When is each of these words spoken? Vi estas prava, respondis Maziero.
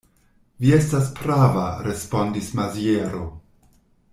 Vi 0.63 0.71
estas 0.77 1.11
prava, 1.19 1.65
respondis 1.89 2.51
Maziero. 2.61 3.25